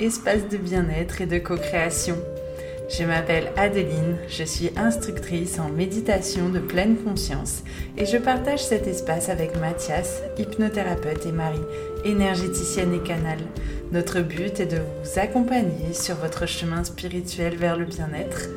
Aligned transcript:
espace 0.00 0.48
de 0.50 0.56
bien-être 0.56 1.20
et 1.20 1.26
de 1.26 1.38
co-création. 1.38 2.16
Je 2.88 3.02
m'appelle 3.04 3.50
Adeline, 3.56 4.16
je 4.28 4.44
suis 4.44 4.70
instructrice 4.76 5.58
en 5.58 5.68
méditation 5.68 6.48
de 6.48 6.60
pleine 6.60 6.96
conscience 6.96 7.64
et 7.98 8.06
je 8.06 8.16
partage 8.16 8.64
cet 8.64 8.86
espace 8.86 9.28
avec 9.28 9.58
Mathias, 9.58 10.22
hypnothérapeute 10.38 11.26
et 11.26 11.32
Marie, 11.32 11.58
énergéticienne 12.04 12.94
et 12.94 13.00
canal. 13.06 13.38
Notre 13.90 14.20
but 14.20 14.60
est 14.60 14.66
de 14.66 14.78
vous 14.78 15.18
accompagner 15.18 15.92
sur 15.92 16.14
votre 16.16 16.46
chemin 16.46 16.84
spirituel 16.84 17.56
vers 17.56 17.76
le 17.76 17.86
bien-être. 17.86 18.48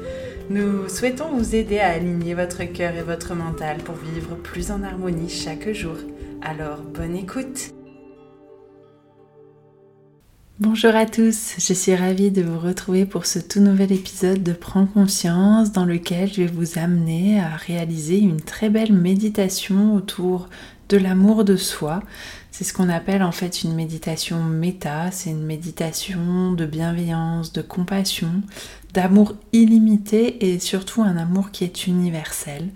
Nous 0.50 0.88
souhaitons 0.90 1.36
vous 1.36 1.56
aider 1.56 1.80
à 1.80 1.90
aligner 1.90 2.36
votre 2.36 2.64
cœur 2.64 2.96
et 2.96 3.04
votre 3.04 3.34
mental 3.34 3.78
pour 3.78 3.96
vivre 3.96 4.36
plus 4.36 4.72
en 4.72 4.84
harmonie 4.84 5.30
chaque 5.30 5.72
jour. 5.72 5.98
Alors, 6.42 6.82
bonne 6.82 7.16
écoute 7.16 7.74
Bonjour 10.62 10.94
à 10.94 11.06
tous, 11.06 11.54
je 11.58 11.74
suis 11.74 11.96
ravie 11.96 12.32
de 12.32 12.42
vous 12.42 12.60
retrouver 12.60 13.06
pour 13.06 13.26
ce 13.26 13.40
tout 13.40 13.62
nouvel 13.62 13.94
épisode 13.94 14.44
de 14.44 14.52
Prends 14.52 14.88
conscience 14.88 15.72
dans 15.72 15.86
lequel 15.86 16.28
je 16.34 16.42
vais 16.42 16.52
vous 16.52 16.78
amener 16.78 17.40
à 17.40 17.56
réaliser 17.56 18.18
une 18.18 18.42
très 18.42 18.70
belle 18.70 18.92
méditation 18.92 19.96
autour 19.96 20.50
de 20.90 20.98
l'amour 20.98 21.46
de 21.46 21.56
soi. 21.56 22.04
C'est 22.52 22.66
ce 22.66 22.74
qu'on 22.74 22.90
appelle 22.90 23.24
en 23.24 23.32
fait 23.32 23.64
une 23.64 23.74
méditation 23.74 24.44
méta, 24.44 25.12
c'est 25.12 25.30
une 25.30 25.46
méditation 25.46 26.52
de 26.52 26.66
bienveillance, 26.66 27.54
de 27.54 27.62
compassion, 27.62 28.42
d'amour 28.94 29.36
illimité 29.54 30.52
et 30.52 30.60
surtout 30.60 31.02
un 31.04 31.16
amour 31.16 31.52
qui 31.52 31.64
est 31.64 31.88
universel. 31.88 32.68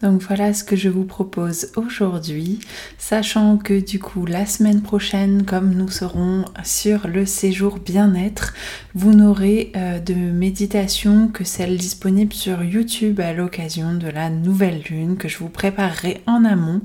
Donc 0.00 0.22
voilà 0.22 0.54
ce 0.54 0.62
que 0.62 0.76
je 0.76 0.88
vous 0.88 1.04
propose 1.04 1.72
aujourd'hui, 1.74 2.60
sachant 2.98 3.56
que 3.56 3.80
du 3.80 3.98
coup 3.98 4.26
la 4.26 4.46
semaine 4.46 4.80
prochaine, 4.80 5.44
comme 5.44 5.74
nous 5.74 5.88
serons 5.88 6.44
sur 6.62 7.08
le 7.08 7.26
séjour 7.26 7.78
bien-être, 7.80 8.54
vous 8.94 9.12
n'aurez 9.12 9.72
euh, 9.74 9.98
de 9.98 10.14
méditation 10.14 11.26
que 11.26 11.42
celle 11.42 11.76
disponible 11.76 12.32
sur 12.32 12.62
YouTube 12.62 13.18
à 13.18 13.32
l'occasion 13.32 13.92
de 13.94 14.06
la 14.06 14.30
nouvelle 14.30 14.82
lune 14.88 15.16
que 15.16 15.26
je 15.26 15.38
vous 15.38 15.48
préparerai 15.48 16.22
en 16.26 16.44
amont, 16.44 16.80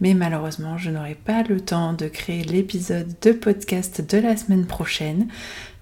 mais 0.00 0.14
malheureusement 0.14 0.76
je 0.76 0.90
n'aurai 0.90 1.14
pas 1.14 1.44
le 1.44 1.60
temps 1.60 1.92
de 1.92 2.08
créer 2.08 2.42
l'épisode 2.42 3.14
de 3.22 3.30
podcast 3.30 4.04
de 4.10 4.18
la 4.18 4.36
semaine 4.36 4.66
prochaine. 4.66 5.28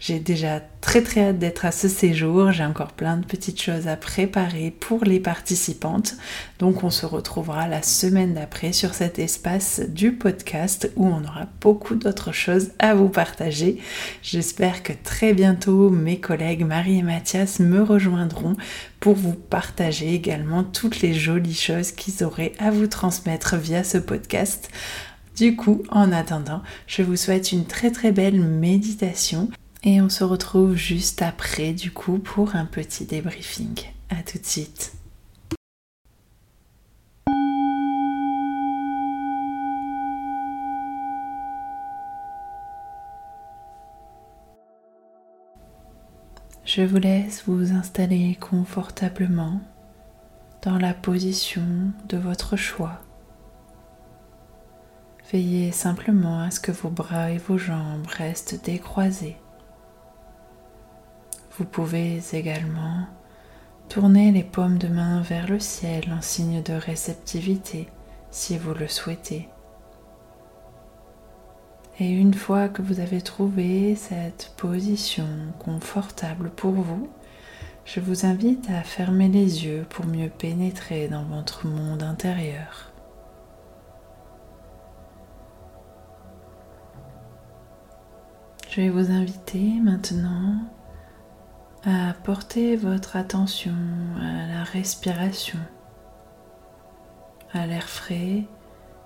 J'ai 0.06 0.18
déjà 0.18 0.60
très 0.82 1.00
très 1.00 1.28
hâte 1.28 1.38
d'être 1.38 1.64
à 1.64 1.72
ce 1.72 1.88
séjour. 1.88 2.52
J'ai 2.52 2.66
encore 2.66 2.92
plein 2.92 3.16
de 3.16 3.24
petites 3.24 3.62
choses 3.62 3.88
à 3.88 3.96
préparer 3.96 4.70
pour 4.70 5.02
les 5.02 5.18
participantes. 5.18 6.16
Donc 6.58 6.84
on 6.84 6.90
se 6.90 7.06
retrouvera 7.06 7.68
la 7.68 7.80
semaine 7.80 8.34
d'après 8.34 8.74
sur 8.74 8.92
cet 8.92 9.18
espace 9.18 9.80
du 9.80 10.12
podcast 10.12 10.92
où 10.96 11.06
on 11.06 11.24
aura 11.24 11.46
beaucoup 11.62 11.94
d'autres 11.94 12.32
choses 12.32 12.72
à 12.80 12.94
vous 12.94 13.08
partager. 13.08 13.80
J'espère 14.20 14.82
que 14.82 14.92
très 14.92 15.32
bientôt 15.32 15.88
mes 15.88 16.20
collègues 16.20 16.66
Marie 16.66 16.98
et 16.98 17.02
Mathias 17.02 17.58
me 17.58 17.82
rejoindront 17.82 18.58
pour 19.00 19.14
vous 19.14 19.32
partager 19.32 20.12
également 20.12 20.64
toutes 20.64 21.00
les 21.00 21.14
jolies 21.14 21.54
choses 21.54 21.92
qu'ils 21.92 22.24
auraient 22.24 22.52
à 22.58 22.70
vous 22.70 22.88
transmettre 22.88 23.56
via 23.56 23.82
ce 23.82 23.96
podcast. 23.96 24.68
Du 25.34 25.56
coup, 25.56 25.82
en 25.88 26.12
attendant, 26.12 26.62
je 26.86 27.02
vous 27.02 27.16
souhaite 27.16 27.52
une 27.52 27.64
très 27.64 27.90
très 27.90 28.12
belle 28.12 28.38
méditation 28.38 29.48
et 29.84 30.00
on 30.00 30.08
se 30.08 30.24
retrouve 30.24 30.74
juste 30.74 31.20
après 31.20 31.74
du 31.74 31.92
coup 31.92 32.18
pour 32.18 32.56
un 32.56 32.64
petit 32.64 33.04
débriefing. 33.04 33.78
A 34.08 34.22
tout 34.22 34.38
de 34.38 34.46
suite. 34.46 34.94
Je 46.64 46.82
vous 46.82 46.96
laisse 46.96 47.44
vous 47.46 47.72
installer 47.72 48.36
confortablement 48.40 49.60
dans 50.62 50.78
la 50.78 50.94
position 50.94 51.62
de 52.08 52.16
votre 52.16 52.56
choix. 52.56 53.00
Veillez 55.30 55.72
simplement 55.72 56.40
à 56.40 56.50
ce 56.50 56.60
que 56.60 56.72
vos 56.72 56.88
bras 56.88 57.30
et 57.30 57.38
vos 57.38 57.58
jambes 57.58 58.06
restent 58.06 58.64
décroisés. 58.64 59.36
Vous 61.56 61.64
pouvez 61.64 62.20
également 62.32 63.06
tourner 63.88 64.32
les 64.32 64.42
paumes 64.42 64.78
de 64.78 64.88
main 64.88 65.20
vers 65.20 65.48
le 65.48 65.60
ciel 65.60 66.12
en 66.12 66.20
signe 66.20 66.62
de 66.62 66.72
réceptivité 66.72 67.88
si 68.32 68.58
vous 68.58 68.74
le 68.74 68.88
souhaitez. 68.88 69.48
Et 72.00 72.10
une 72.10 72.34
fois 72.34 72.68
que 72.68 72.82
vous 72.82 72.98
avez 72.98 73.22
trouvé 73.22 73.94
cette 73.94 74.52
position 74.56 75.28
confortable 75.60 76.50
pour 76.50 76.72
vous, 76.72 77.08
je 77.84 78.00
vous 78.00 78.26
invite 78.26 78.68
à 78.70 78.82
fermer 78.82 79.28
les 79.28 79.64
yeux 79.64 79.86
pour 79.90 80.06
mieux 80.06 80.30
pénétrer 80.30 81.06
dans 81.06 81.24
votre 81.24 81.68
monde 81.68 82.02
intérieur. 82.02 82.90
Je 88.70 88.80
vais 88.80 88.90
vous 88.90 89.12
inviter 89.12 89.74
maintenant 89.80 90.56
à 91.86 92.14
porter 92.14 92.76
votre 92.76 93.16
attention 93.16 93.74
à 94.18 94.46
la 94.46 94.64
respiration, 94.64 95.58
à 97.52 97.66
l'air 97.66 97.88
frais 97.88 98.44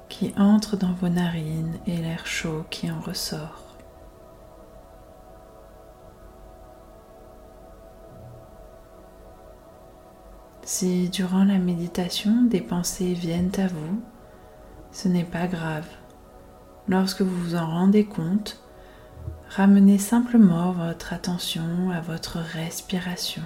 qui 0.08 0.32
entre 0.38 0.76
dans 0.76 0.92
vos 0.92 1.08
narines 1.08 1.78
et 1.86 1.96
l'air 1.96 2.24
chaud 2.26 2.64
qui 2.70 2.90
en 2.90 3.00
ressort. 3.00 3.76
Si 10.62 11.08
durant 11.08 11.44
la 11.44 11.58
méditation 11.58 12.42
des 12.42 12.60
pensées 12.60 13.14
viennent 13.14 13.52
à 13.58 13.66
vous, 13.66 14.00
ce 14.92 15.08
n'est 15.08 15.24
pas 15.24 15.48
grave. 15.48 15.88
Lorsque 16.86 17.22
vous 17.22 17.40
vous 17.42 17.54
en 17.56 17.66
rendez 17.66 18.04
compte, 18.04 18.62
Ramenez 19.50 19.98
simplement 19.98 20.72
votre 20.72 21.12
attention 21.12 21.90
à 21.90 22.00
votre 22.00 22.38
respiration. 22.38 23.42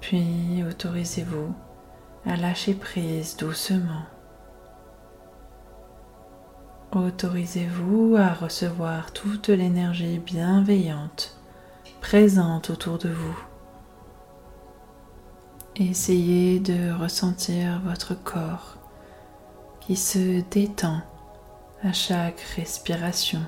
Puis 0.00 0.62
autorisez-vous 0.68 1.54
à 2.26 2.36
lâcher 2.36 2.74
prise 2.74 3.36
doucement. 3.36 4.04
Autorisez-vous 6.92 8.16
à 8.16 8.34
recevoir 8.34 9.12
toute 9.12 9.48
l'énergie 9.48 10.18
bienveillante 10.18 11.36
présente 12.00 12.68
autour 12.68 12.98
de 12.98 13.08
vous. 13.08 13.38
Essayez 15.76 16.60
de 16.60 16.92
ressentir 16.92 17.80
votre 17.84 18.14
corps 18.14 18.76
qui 19.86 19.96
se 19.96 20.40
détend 20.50 21.00
à 21.82 21.92
chaque 21.92 22.40
respiration. 22.56 23.42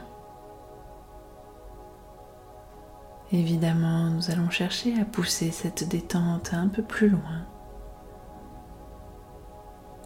Évidemment, 3.33 4.11
nous 4.11 4.31
allons 4.31 4.51
chercher 4.51 5.01
à 5.01 5.05
pousser 5.05 5.51
cette 5.51 5.89
détente 5.89 6.53
un 6.53 6.69
peu 6.69 6.83
plus 6.83 7.09
loin. 7.09 7.47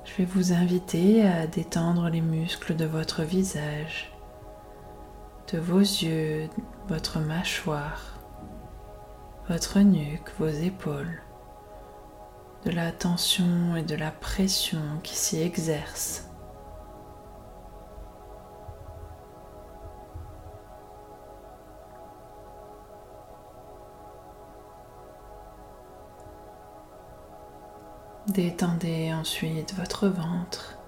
Je 0.04 0.16
vais 0.16 0.24
vous 0.24 0.52
inviter 0.52 1.26
à 1.26 1.46
détendre 1.46 2.08
les 2.08 2.20
muscles 2.20 2.76
de 2.76 2.84
votre 2.84 3.22
visage, 3.22 4.12
de 5.52 5.58
vos 5.58 5.80
yeux, 5.80 6.48
votre 6.88 7.18
mâchoire, 7.18 8.20
votre 9.48 9.80
nuque, 9.80 10.30
vos 10.38 10.46
épaules 10.46 11.20
de 12.64 12.70
la 12.70 12.92
tension 12.92 13.76
et 13.76 13.82
de 13.82 13.94
la 13.94 14.10
pression 14.10 14.82
qui 15.02 15.16
s'y 15.16 15.40
exerce. 15.40 16.26
Détendez 28.28 29.12
ensuite 29.12 29.74
votre 29.74 30.06
ventre. 30.06 30.78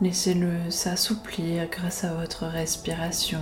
Laissez-le 0.00 0.70
s'assouplir 0.70 1.68
grâce 1.70 2.04
à 2.04 2.12
votre 2.12 2.44
respiration. 2.44 3.40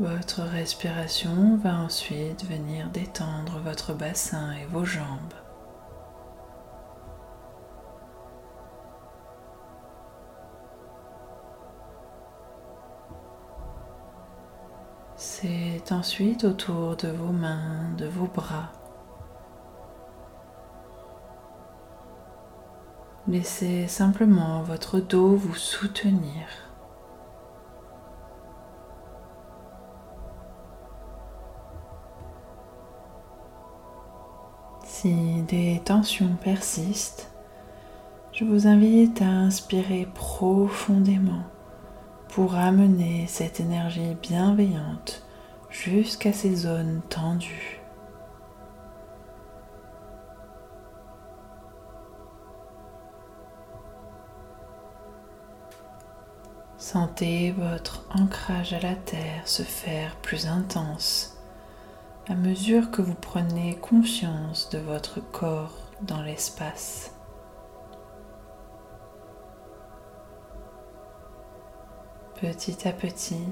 Votre 0.00 0.40
respiration 0.40 1.58
va 1.62 1.74
ensuite 1.74 2.46
venir 2.46 2.88
détendre 2.88 3.58
votre 3.62 3.92
bassin 3.92 4.52
et 4.52 4.64
vos 4.64 4.86
jambes. 4.86 5.34
C'est 15.16 15.92
ensuite 15.92 16.44
autour 16.44 16.96
de 16.96 17.08
vos 17.08 17.32
mains, 17.32 17.92
de 17.98 18.06
vos 18.06 18.26
bras. 18.26 18.72
Laissez 23.28 23.86
simplement 23.86 24.62
votre 24.62 24.98
dos 24.98 25.36
vous 25.36 25.56
soutenir. 25.56 26.69
Si 35.02 35.40
des 35.48 35.80
tensions 35.82 36.36
persistent, 36.44 37.30
je 38.32 38.44
vous 38.44 38.66
invite 38.66 39.22
à 39.22 39.28
inspirer 39.28 40.06
profondément 40.12 41.42
pour 42.28 42.54
amener 42.54 43.26
cette 43.26 43.60
énergie 43.60 44.14
bienveillante 44.20 45.24
jusqu'à 45.70 46.34
ces 46.34 46.54
zones 46.54 47.00
tendues. 47.08 47.80
Sentez 56.76 57.52
votre 57.52 58.04
ancrage 58.14 58.74
à 58.74 58.80
la 58.80 58.96
terre 58.96 59.48
se 59.48 59.62
faire 59.62 60.16
plus 60.16 60.46
intense 60.46 61.39
à 62.30 62.36
mesure 62.36 62.92
que 62.92 63.02
vous 63.02 63.16
prenez 63.16 63.74
conscience 63.74 64.70
de 64.70 64.78
votre 64.78 65.18
corps 65.32 65.74
dans 66.02 66.22
l'espace. 66.22 67.12
Petit 72.40 72.86
à 72.86 72.92
petit, 72.92 73.48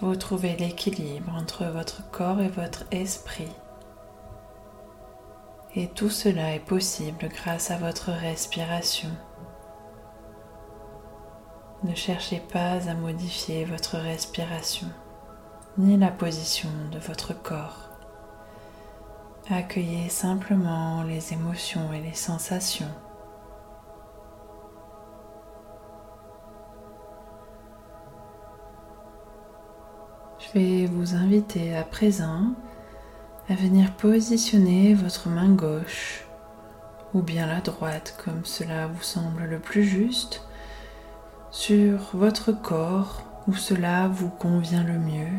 vous 0.00 0.14
trouvez 0.14 0.56
l'équilibre 0.56 1.32
entre 1.34 1.64
votre 1.64 2.08
corps 2.10 2.42
et 2.42 2.48
votre 2.48 2.84
esprit. 2.90 3.50
Et 5.74 5.88
tout 5.88 6.10
cela 6.10 6.54
est 6.54 6.60
possible 6.60 7.28
grâce 7.30 7.70
à 7.70 7.78
votre 7.78 8.10
respiration. 8.10 9.10
Ne 11.82 11.94
cherchez 11.94 12.40
pas 12.40 12.90
à 12.90 12.94
modifier 12.94 13.64
votre 13.64 13.96
respiration 13.96 14.88
ni 15.80 15.96
la 15.96 16.10
position 16.10 16.68
de 16.92 16.98
votre 16.98 17.32
corps. 17.32 17.88
Accueillez 19.48 20.10
simplement 20.10 21.02
les 21.02 21.32
émotions 21.32 21.92
et 21.92 22.02
les 22.02 22.14
sensations. 22.14 22.94
Je 30.38 30.58
vais 30.58 30.86
vous 30.86 31.14
inviter 31.14 31.74
à 31.74 31.82
présent 31.82 32.52
à 33.48 33.54
venir 33.54 33.92
positionner 33.96 34.94
votre 34.94 35.28
main 35.28 35.48
gauche 35.48 36.26
ou 37.14 37.22
bien 37.22 37.46
la 37.46 37.60
droite 37.60 38.16
comme 38.22 38.44
cela 38.44 38.86
vous 38.86 39.02
semble 39.02 39.44
le 39.44 39.58
plus 39.58 39.84
juste 39.84 40.44
sur 41.50 41.98
votre 42.12 42.52
corps 42.52 43.22
où 43.48 43.54
cela 43.54 44.08
vous 44.08 44.28
convient 44.28 44.84
le 44.84 44.98
mieux 44.98 45.32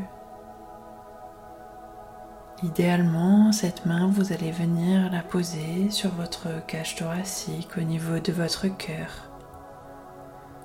Idéalement, 2.64 3.52
cette 3.52 3.88
main, 3.88 4.08
vous 4.12 4.34
allez 4.34 4.52
venir 4.52 5.12
la 5.12 5.24
poser 5.24 5.90
sur 5.90 6.12
votre 6.12 6.64
cage 6.68 6.96
thoracique 6.96 7.76
au 7.76 7.82
niveau 7.82 8.20
de 8.20 8.32
votre 8.32 8.68
cœur. 8.68 9.32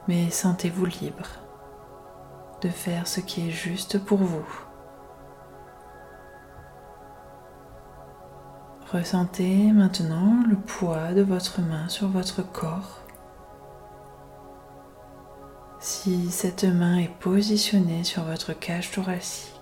Mais 0.07 0.29
sentez-vous 0.29 0.85
libre 0.85 1.27
de 2.61 2.69
faire 2.69 3.07
ce 3.07 3.21
qui 3.21 3.49
est 3.49 3.51
juste 3.51 3.99
pour 3.99 4.19
vous. 4.19 4.47
Ressentez 8.93 9.73
maintenant 9.73 10.45
le 10.47 10.57
poids 10.57 11.15
de 11.15 11.23
votre 11.23 11.63
main 11.63 11.89
sur 11.89 12.09
votre 12.09 12.43
corps. 12.43 13.01
Si 15.81 16.31
cette 16.31 16.65
main 16.65 16.99
est 16.99 17.19
positionnée 17.21 18.05
sur 18.05 18.23
votre 18.25 18.53
cage 18.53 18.91
thoracique, 18.91 19.56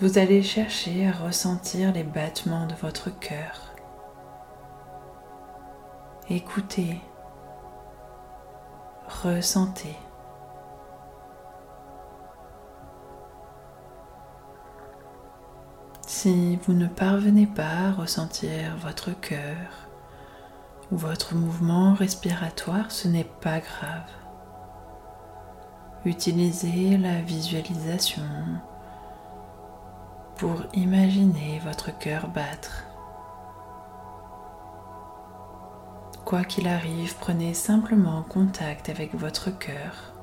vous 0.00 0.16
allez 0.16 0.42
chercher 0.42 1.06
à 1.06 1.12
ressentir 1.12 1.92
les 1.92 2.04
battements 2.04 2.66
de 2.66 2.74
votre 2.74 3.10
cœur. 3.20 3.74
Écoutez, 6.30 6.98
ressentez. 9.22 9.96
Si 16.06 16.56
vous 16.56 16.72
ne 16.72 16.86
parvenez 16.86 17.46
pas 17.46 17.88
à 17.88 17.92
ressentir 17.92 18.76
votre 18.78 19.10
cœur 19.20 19.88
ou 20.90 20.96
votre 20.96 21.34
mouvement 21.34 21.92
respiratoire, 21.92 22.90
ce 22.90 23.06
n'est 23.06 23.30
pas 23.42 23.60
grave. 23.60 24.08
Utilisez 26.06 26.96
la 26.96 27.20
visualisation 27.20 28.22
pour 30.40 30.62
imaginer 30.72 31.60
votre 31.66 31.96
cœur 31.98 32.28
battre. 32.28 32.86
Quoi 36.24 36.44
qu'il 36.44 36.66
arrive, 36.66 37.14
prenez 37.18 37.52
simplement 37.52 38.22
contact 38.22 38.88
avec 38.88 39.14
votre 39.14 39.50
cœur. 39.50 40.14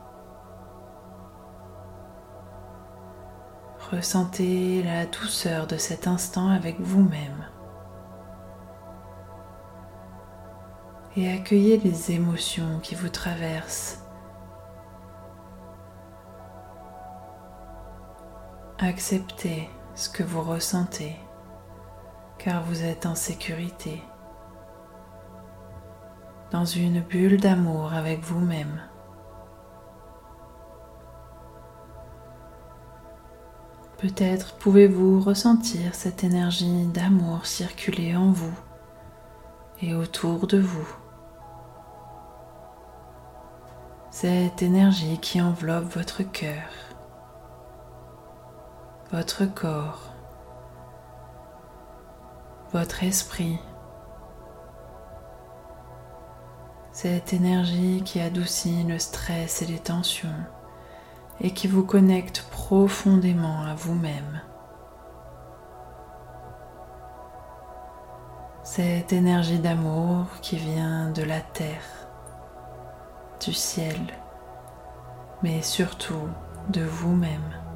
Ressentez 3.91 4.81
la 4.81 5.05
douceur 5.05 5.67
de 5.67 5.77
cet 5.77 6.07
instant 6.07 6.49
avec 6.49 6.79
vous-même. 6.79 7.45
Et 11.15 11.31
accueillez 11.31 11.77
les 11.77 12.11
émotions 12.11 12.79
qui 12.81 12.95
vous 12.95 13.09
traversent. 13.09 14.03
Acceptez 18.79 19.69
ce 19.97 20.09
que 20.09 20.21
vous 20.21 20.43
ressentez, 20.43 21.15
car 22.37 22.63
vous 22.63 22.83
êtes 22.83 23.07
en 23.07 23.15
sécurité, 23.15 24.03
dans 26.51 26.65
une 26.65 27.01
bulle 27.01 27.39
d'amour 27.39 27.93
avec 27.93 28.19
vous-même. 28.21 28.79
Peut-être 33.97 34.55
pouvez-vous 34.57 35.19
ressentir 35.19 35.95
cette 35.95 36.23
énergie 36.23 36.85
d'amour 36.85 37.47
circuler 37.47 38.15
en 38.15 38.31
vous 38.31 38.53
et 39.81 39.95
autour 39.95 40.45
de 40.45 40.59
vous. 40.59 40.87
Cette 44.11 44.61
énergie 44.61 45.17
qui 45.17 45.41
enveloppe 45.41 45.91
votre 45.91 46.21
cœur 46.21 46.86
votre 49.11 49.45
corps, 49.45 50.11
votre 52.73 53.03
esprit, 53.03 53.57
cette 56.91 57.31
énergie 57.31 58.01
qui 58.03 58.19
adoucit 58.19 58.83
le 58.83 58.99
stress 58.99 59.61
et 59.61 59.65
les 59.65 59.79
tensions 59.79 60.29
et 61.39 61.51
qui 61.51 61.67
vous 61.67 61.85
connecte 61.85 62.45
profondément 62.51 63.63
à 63.63 63.75
vous-même. 63.75 64.41
Cette 68.63 69.13
énergie 69.13 69.59
d'amour 69.59 70.25
qui 70.41 70.57
vient 70.57 71.11
de 71.11 71.23
la 71.23 71.39
terre, 71.39 72.09
du 73.39 73.53
ciel, 73.53 73.95
mais 75.43 75.61
surtout 75.61 76.27
de 76.69 76.81
vous-même. 76.81 77.66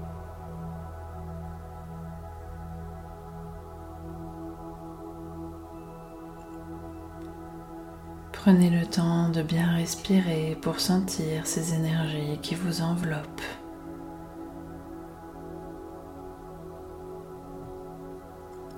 Prenez 8.43 8.71
le 8.71 8.87
temps 8.87 9.29
de 9.29 9.43
bien 9.43 9.75
respirer 9.75 10.57
pour 10.59 10.79
sentir 10.79 11.45
ces 11.45 11.75
énergies 11.75 12.39
qui 12.41 12.55
vous 12.55 12.81
enveloppent. 12.81 13.43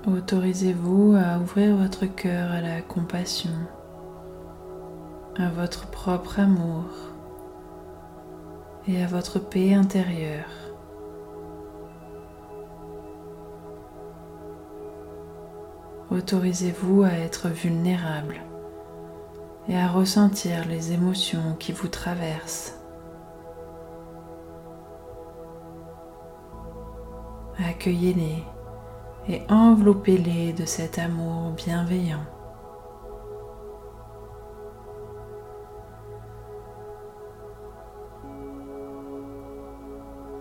Autorisez-vous 0.06 1.16
à 1.16 1.40
ouvrir 1.40 1.78
votre 1.78 2.06
cœur 2.08 2.52
à 2.52 2.60
la 2.60 2.82
compassion, 2.82 3.54
à 5.38 5.48
votre 5.48 5.88
propre 5.88 6.42
amour 6.42 6.84
et 8.86 9.02
à 9.02 9.08
votre 9.08 9.40
paix 9.40 9.74
intérieure. 9.74 10.52
Autorisez-vous 16.12 17.04
à 17.04 17.12
être 17.12 17.48
vulnérable 17.48 18.42
et 19.68 19.78
à 19.78 19.88
ressentir 19.88 20.68
les 20.68 20.92
émotions 20.92 21.56
qui 21.60 21.72
vous 21.72 21.88
traversent. 21.88 22.80
Accueillez-les 27.58 28.44
et 29.30 29.42
enveloppez-les 29.50 30.54
de 30.54 30.66
cet 30.66 31.00
amour 31.00 31.52
bienveillant. 31.52 32.26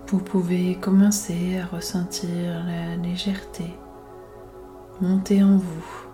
Vous 0.09 0.19
pouvez 0.19 0.77
commencer 0.77 1.59
à 1.59 1.75
ressentir 1.75 2.65
la 2.67 2.97
légèreté 2.97 3.79
monter 5.03 5.43
en 5.43 5.57
vous. 5.57 6.12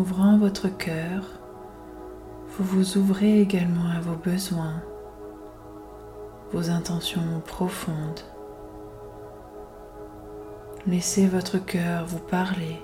Ouvrant 0.00 0.38
votre 0.38 0.68
cœur, 0.68 1.22
vous 2.48 2.64
vous 2.64 2.96
ouvrez 2.96 3.42
également 3.42 3.90
à 3.94 4.00
vos 4.00 4.16
besoins, 4.16 4.82
vos 6.52 6.70
intentions 6.70 7.42
profondes. 7.46 8.20
Laissez 10.86 11.26
votre 11.26 11.58
cœur 11.58 12.06
vous 12.06 12.18
parler 12.18 12.80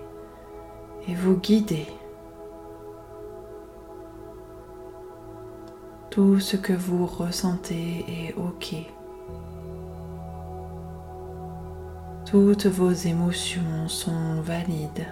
et 1.08 1.14
vous 1.14 1.38
guider. 1.38 1.86
Tout 6.10 6.38
ce 6.38 6.58
que 6.58 6.74
vous 6.74 7.06
ressentez 7.06 8.04
est 8.08 8.34
OK. 8.34 8.74
Toutes 12.26 12.66
vos 12.66 12.92
émotions 12.92 13.88
sont 13.88 14.42
valides. 14.42 15.06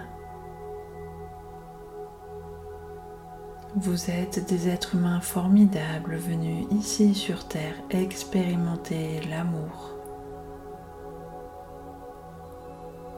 Vous 3.77 4.09
êtes 4.09 4.47
des 4.47 4.69
êtres 4.69 4.95
humains 4.95 5.19
formidables 5.19 6.15
venus 6.15 6.65
ici 6.71 7.13
sur 7.13 7.45
Terre 7.45 7.75
expérimenter 7.89 9.19
l'amour. 9.29 9.97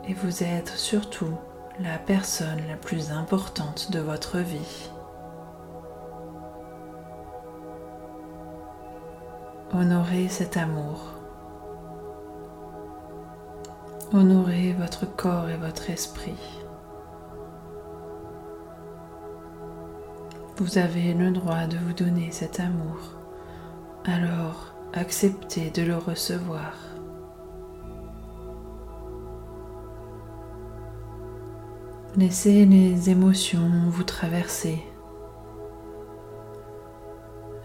Et 0.07 0.15
vous 0.15 0.41
êtes 0.41 0.69
surtout 0.69 1.37
la 1.79 1.99
personne 1.99 2.59
la 2.67 2.75
plus 2.75 3.11
importante 3.11 3.91
de 3.91 3.99
votre 3.99 4.39
vie. 4.39 4.89
Honorez 9.73 10.27
cet 10.27 10.57
amour. 10.57 11.11
Honorez 14.11 14.73
votre 14.73 15.05
corps 15.05 15.49
et 15.49 15.57
votre 15.57 15.91
esprit. 15.91 16.56
Vous 20.57 20.79
avez 20.79 21.13
le 21.13 21.29
droit 21.29 21.67
de 21.67 21.77
vous 21.77 21.93
donner 21.93 22.31
cet 22.31 22.59
amour. 22.59 22.97
Alors 24.05 24.73
acceptez 24.91 25.69
de 25.69 25.83
le 25.83 25.95
recevoir. 25.95 26.73
Laissez 32.15 32.65
les 32.65 33.11
émotions 33.11 33.69
vous 33.89 34.03
traverser. 34.03 34.79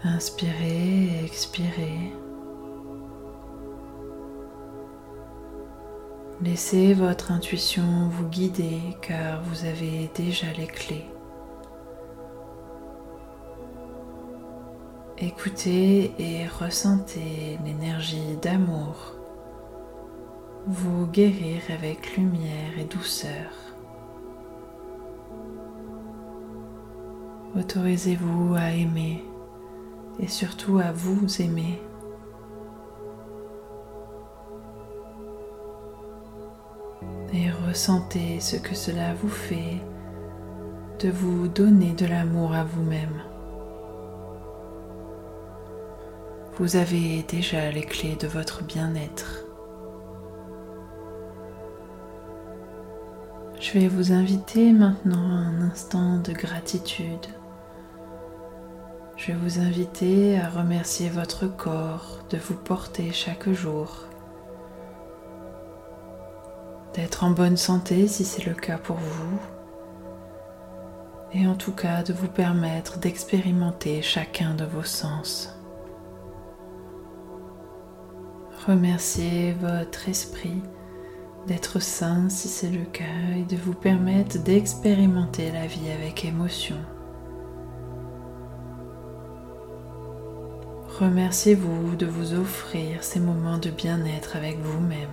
Inspirez 0.03 1.05
et 1.05 1.25
expirez. 1.25 2.13
Laissez 6.43 6.93
votre 6.93 7.31
intuition 7.31 8.07
vous 8.11 8.27
guider 8.27 8.79
car 9.01 9.41
vous 9.45 9.65
avez 9.65 10.11
déjà 10.13 10.47
les 10.55 10.67
clés. 10.67 11.12
Écoutez 15.25 16.11
et 16.19 16.47
ressentez 16.47 17.57
l'énergie 17.63 18.35
d'amour 18.41 19.15
vous 20.67 21.07
guérir 21.07 21.61
avec 21.69 22.17
lumière 22.17 22.77
et 22.77 22.83
douceur. 22.83 23.49
Autorisez-vous 27.57 28.55
à 28.55 28.71
aimer 28.71 29.23
et 30.19 30.27
surtout 30.27 30.79
à 30.79 30.91
vous 30.91 31.25
aimer. 31.41 31.81
Et 37.33 37.49
ressentez 37.65 38.41
ce 38.41 38.57
que 38.57 38.75
cela 38.75 39.13
vous 39.13 39.29
fait 39.29 39.81
de 40.99 41.09
vous 41.09 41.47
donner 41.47 41.93
de 41.93 42.07
l'amour 42.07 42.53
à 42.53 42.65
vous-même. 42.65 43.32
Vous 46.59 46.75
avez 46.75 47.23
déjà 47.23 47.71
les 47.71 47.81
clés 47.81 48.15
de 48.15 48.27
votre 48.27 48.63
bien-être. 48.63 49.43
Je 53.59 53.73
vais 53.73 53.87
vous 53.87 54.11
inviter 54.11 54.71
maintenant 54.71 55.31
à 55.31 55.47
un 55.47 55.61
instant 55.63 56.19
de 56.19 56.31
gratitude. 56.31 57.25
Je 59.15 59.31
vais 59.31 59.37
vous 59.39 59.59
inviter 59.59 60.39
à 60.39 60.47
remercier 60.47 61.09
votre 61.09 61.47
corps 61.47 62.19
de 62.29 62.37
vous 62.37 62.55
porter 62.55 63.11
chaque 63.11 63.49
jour, 63.49 64.03
d'être 66.93 67.23
en 67.23 67.31
bonne 67.31 67.57
santé 67.57 68.07
si 68.07 68.25
c'est 68.25 68.45
le 68.45 68.53
cas 68.53 68.77
pour 68.77 68.97
vous, 68.97 69.39
et 71.33 71.47
en 71.47 71.55
tout 71.55 71.73
cas 71.73 72.03
de 72.03 72.13
vous 72.13 72.27
permettre 72.27 72.99
d'expérimenter 72.99 74.03
chacun 74.03 74.53
de 74.53 74.65
vos 74.65 74.83
sens. 74.83 75.52
Remerciez 78.67 79.51
votre 79.59 80.07
esprit 80.07 80.61
d'être 81.47 81.81
sain 81.81 82.29
si 82.29 82.47
c'est 82.47 82.69
le 82.69 82.85
cas 82.85 83.03
et 83.37 83.43
de 83.43 83.57
vous 83.57 83.73
permettre 83.73 84.41
d'expérimenter 84.41 85.51
la 85.51 85.67
vie 85.67 85.91
avec 85.91 86.23
émotion. 86.23 86.77
Remerciez-vous 90.97 91.97
de 91.97 92.05
vous 92.05 92.35
offrir 92.35 93.03
ces 93.03 93.19
moments 93.19 93.57
de 93.57 93.69
bien-être 93.69 94.37
avec 94.37 94.57
vous-même. 94.59 95.09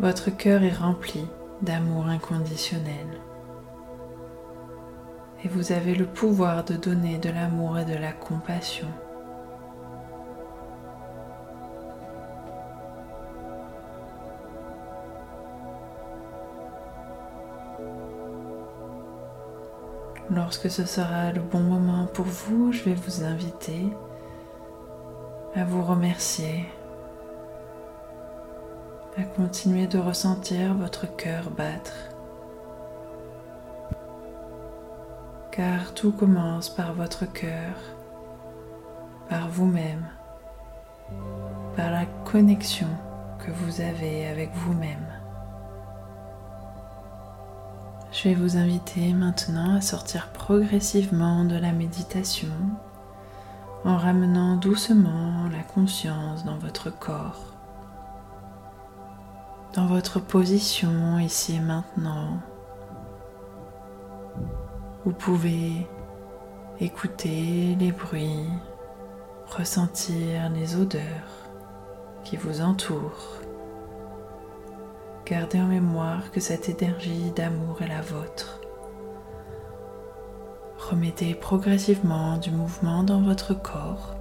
Votre 0.00 0.30
cœur 0.30 0.64
est 0.64 0.74
rempli 0.74 1.24
d'amour 1.62 2.06
inconditionnel 2.06 3.06
et 5.44 5.48
vous 5.48 5.72
avez 5.72 5.94
le 5.94 6.06
pouvoir 6.06 6.64
de 6.64 6.74
donner 6.74 7.18
de 7.18 7.30
l'amour 7.30 7.78
et 7.78 7.84
de 7.84 7.94
la 7.94 8.12
compassion. 8.12 8.88
Lorsque 20.30 20.70
ce 20.70 20.84
sera 20.84 21.32
le 21.32 21.40
bon 21.40 21.60
moment 21.60 22.06
pour 22.06 22.26
vous, 22.26 22.70
je 22.70 22.82
vais 22.84 22.94
vous 22.94 23.24
inviter 23.24 23.86
à 25.54 25.64
vous 25.64 25.82
remercier, 25.82 26.66
à 29.16 29.22
continuer 29.22 29.86
de 29.86 29.98
ressentir 29.98 30.74
votre 30.74 31.06
cœur 31.16 31.50
battre 31.50 31.94
car 35.58 35.92
tout 35.92 36.12
commence 36.12 36.68
par 36.68 36.92
votre 36.92 37.26
cœur, 37.26 37.74
par 39.28 39.48
vous-même, 39.48 40.06
par 41.76 41.90
la 41.90 42.06
connexion 42.24 42.86
que 43.44 43.50
vous 43.50 43.80
avez 43.80 44.28
avec 44.28 44.54
vous-même. 44.54 45.08
Je 48.12 48.28
vais 48.28 48.36
vous 48.36 48.56
inviter 48.56 49.12
maintenant 49.12 49.74
à 49.74 49.80
sortir 49.80 50.28
progressivement 50.28 51.44
de 51.44 51.56
la 51.56 51.72
méditation 51.72 52.54
en 53.84 53.96
ramenant 53.96 54.54
doucement 54.54 55.48
la 55.50 55.64
conscience 55.64 56.44
dans 56.44 56.58
votre 56.58 56.96
corps, 56.96 57.52
dans 59.74 59.86
votre 59.86 60.20
position 60.20 61.18
ici 61.18 61.56
et 61.56 61.60
maintenant 61.60 62.38
vous 65.04 65.12
pouvez 65.12 65.86
écouter 66.80 67.76
les 67.78 67.92
bruits, 67.92 68.48
ressentir 69.46 70.50
les 70.54 70.76
odeurs 70.76 71.02
qui 72.24 72.36
vous 72.36 72.60
entourent. 72.60 73.38
Gardez 75.24 75.60
en 75.60 75.66
mémoire 75.66 76.30
que 76.32 76.40
cette 76.40 76.68
énergie 76.68 77.30
d'amour 77.36 77.80
est 77.82 77.88
la 77.88 78.00
vôtre. 78.00 78.60
Remettez 80.78 81.34
progressivement 81.34 82.36
du 82.38 82.50
mouvement 82.50 83.02
dans 83.02 83.20
votre 83.20 83.54
corps. 83.54 84.14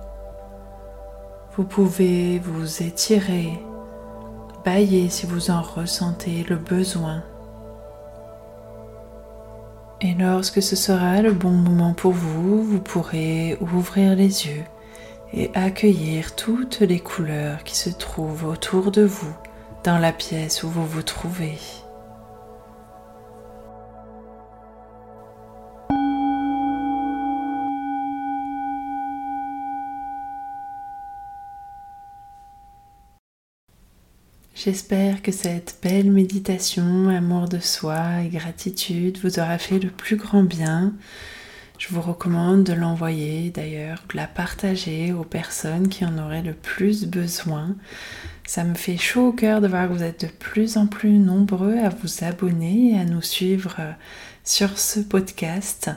Vous 1.55 1.63
pouvez 1.63 2.39
vous 2.39 2.83
étirer, 2.83 3.59
bailler 4.63 5.09
si 5.09 5.25
vous 5.25 5.49
en 5.49 5.61
ressentez 5.61 6.43
le 6.43 6.57
besoin 6.57 7.23
Et 9.99 10.13
lorsque 10.13 10.61
ce 10.61 10.75
sera 10.75 11.21
le 11.21 11.33
bon 11.33 11.51
moment 11.51 11.93
pour 11.93 12.11
vous, 12.11 12.63
vous 12.63 12.79
pourrez 12.79 13.57
ouvrir 13.61 14.15
les 14.15 14.45
yeux 14.45 14.63
et 15.33 15.49
accueillir 15.55 16.35
toutes 16.35 16.81
les 16.81 16.99
couleurs 16.99 17.63
qui 17.63 17.75
se 17.75 17.89
trouvent 17.89 18.45
autour 18.45 18.91
de 18.91 19.01
vous 19.01 19.35
dans 19.83 19.97
la 19.97 20.11
pièce 20.11 20.63
où 20.63 20.69
vous 20.69 20.85
vous 20.85 21.01
trouvez. 21.01 21.57
J'espère 34.67 35.21
que 35.21 35.31
cette 35.31 35.77
belle 35.81 36.11
méditation, 36.11 37.07
amour 37.07 37.47
de 37.47 37.57
soi 37.57 38.23
et 38.25 38.27
gratitude 38.27 39.17
vous 39.23 39.39
aura 39.39 39.57
fait 39.59 39.79
le 39.79 39.89
plus 39.89 40.17
grand 40.17 40.43
bien. 40.43 40.93
Je 41.77 41.87
vous 41.87 42.01
recommande 42.01 42.65
de 42.65 42.73
l'envoyer 42.73 43.49
d'ailleurs, 43.49 44.03
de 44.11 44.17
la 44.17 44.27
partager 44.27 45.13
aux 45.13 45.23
personnes 45.23 45.87
qui 45.87 46.03
en 46.03 46.17
auraient 46.17 46.41
le 46.41 46.51
plus 46.51 47.05
besoin. 47.05 47.77
Ça 48.45 48.65
me 48.65 48.75
fait 48.75 48.97
chaud 48.97 49.29
au 49.29 49.31
cœur 49.31 49.61
de 49.61 49.69
voir 49.69 49.87
que 49.87 49.93
vous 49.93 50.03
êtes 50.03 50.25
de 50.25 50.31
plus 50.37 50.75
en 50.75 50.85
plus 50.85 51.17
nombreux 51.17 51.77
à 51.77 51.87
vous 51.87 52.25
abonner 52.25 52.91
et 52.91 52.99
à 52.99 53.05
nous 53.05 53.21
suivre 53.21 53.77
sur 54.43 54.77
ce 54.77 54.99
podcast. 54.99 55.91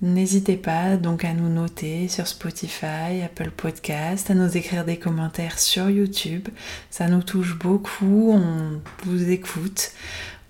N'hésitez 0.00 0.56
pas 0.56 0.96
donc 0.96 1.24
à 1.24 1.32
nous 1.34 1.48
noter 1.48 2.06
sur 2.06 2.28
Spotify, 2.28 3.20
Apple 3.24 3.50
Podcast, 3.50 4.30
à 4.30 4.34
nous 4.34 4.56
écrire 4.56 4.84
des 4.84 4.96
commentaires 4.96 5.58
sur 5.58 5.90
YouTube. 5.90 6.48
Ça 6.88 7.08
nous 7.08 7.22
touche 7.22 7.58
beaucoup, 7.58 8.30
on 8.32 8.80
vous 9.04 9.28
écoute, 9.28 9.90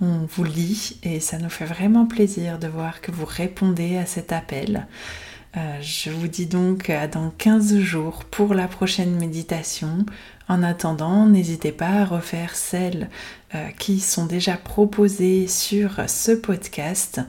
on 0.02 0.26
vous 0.28 0.44
lit 0.44 0.98
et 1.02 1.18
ça 1.20 1.38
nous 1.38 1.48
fait 1.48 1.64
vraiment 1.64 2.04
plaisir 2.04 2.58
de 2.58 2.68
voir 2.68 3.00
que 3.00 3.10
vous 3.10 3.24
répondez 3.24 3.96
à 3.96 4.04
cet 4.04 4.32
appel. 4.32 4.86
Euh, 5.56 5.80
je 5.80 6.10
vous 6.10 6.28
dis 6.28 6.44
donc 6.44 6.90
à 6.90 7.08
dans 7.08 7.30
15 7.30 7.78
jours 7.78 8.24
pour 8.24 8.52
la 8.52 8.68
prochaine 8.68 9.16
méditation. 9.16 10.04
En 10.50 10.62
attendant, 10.62 11.24
n'hésitez 11.24 11.72
pas 11.72 12.02
à 12.02 12.04
refaire 12.04 12.54
celles 12.54 13.08
euh, 13.54 13.68
qui 13.78 14.00
sont 14.00 14.26
déjà 14.26 14.58
proposées 14.58 15.46
sur 15.46 16.02
ce 16.06 16.32
podcast 16.32 17.22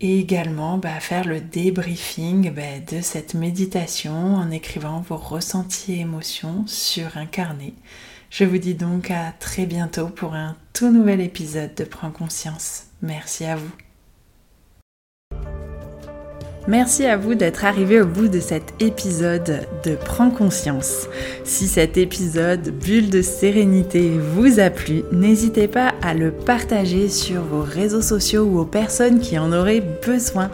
et 0.00 0.18
également 0.18 0.78
bah, 0.78 0.98
faire 1.00 1.26
le 1.26 1.40
débriefing 1.40 2.52
bah, 2.52 2.80
de 2.90 3.00
cette 3.00 3.34
méditation 3.34 4.34
en 4.36 4.50
écrivant 4.50 5.00
vos 5.00 5.16
ressentis 5.16 5.94
et 5.94 6.00
émotions 6.00 6.64
sur 6.66 7.16
un 7.16 7.26
carnet. 7.26 7.74
Je 8.30 8.44
vous 8.44 8.58
dis 8.58 8.74
donc 8.74 9.10
à 9.10 9.32
très 9.32 9.66
bientôt 9.66 10.08
pour 10.08 10.34
un 10.34 10.56
tout 10.72 10.90
nouvel 10.90 11.20
épisode 11.20 11.74
de 11.74 11.84
Prends 11.84 12.12
conscience. 12.12 12.84
Merci 13.02 13.44
à 13.44 13.56
vous. 13.56 13.89
Merci 16.68 17.06
à 17.06 17.16
vous 17.16 17.34
d'être 17.34 17.64
arrivé 17.64 18.02
au 18.02 18.06
bout 18.06 18.28
de 18.28 18.38
cet 18.38 18.74
épisode 18.80 19.66
de 19.82 19.94
Prends 19.96 20.30
conscience. 20.30 21.08
Si 21.42 21.66
cet 21.66 21.96
épisode 21.96 22.70
Bulle 22.84 23.08
de 23.08 23.22
sérénité 23.22 24.10
vous 24.34 24.60
a 24.60 24.68
plu, 24.68 25.02
n'hésitez 25.10 25.68
pas 25.68 25.94
à 26.02 26.12
le 26.12 26.30
partager 26.30 27.08
sur 27.08 27.40
vos 27.40 27.62
réseaux 27.62 28.02
sociaux 28.02 28.44
ou 28.44 28.58
aux 28.58 28.66
personnes 28.66 29.20
qui 29.20 29.38
en 29.38 29.52
auraient 29.54 29.82
besoin. 30.06 30.50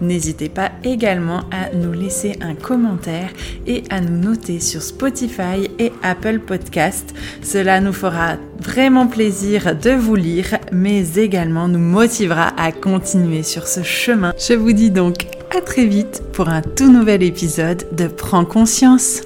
N'hésitez 0.00 0.48
pas 0.48 0.72
également 0.82 1.40
à 1.50 1.74
nous 1.74 1.92
laisser 1.92 2.36
un 2.40 2.54
commentaire 2.54 3.28
et 3.66 3.82
à 3.90 4.00
nous 4.00 4.18
noter 4.18 4.60
sur 4.60 4.80
Spotify 4.80 5.70
et 5.78 5.92
Apple 6.02 6.38
Podcast. 6.38 7.14
Cela 7.42 7.82
nous 7.82 7.92
fera 7.92 8.36
vraiment 8.60 9.06
plaisir 9.06 9.76
de 9.76 9.90
vous 9.90 10.16
lire, 10.16 10.58
mais 10.72 11.06
également 11.16 11.68
nous 11.68 11.78
motivera 11.78 12.48
à 12.58 12.72
continuer 12.72 13.42
sur 13.42 13.66
ce 13.66 13.82
chemin. 13.82 14.32
Je 14.38 14.54
vous 14.54 14.72
dis 14.72 14.90
donc 14.90 15.39
à 15.56 15.60
très 15.60 15.86
vite 15.86 16.22
pour 16.32 16.48
un 16.48 16.62
tout 16.62 16.90
nouvel 16.90 17.22
épisode 17.22 17.84
de 17.92 18.06
Prends 18.06 18.44
conscience. 18.44 19.22